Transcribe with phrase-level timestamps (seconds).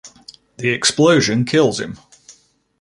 [0.57, 1.99] The explosion kills him.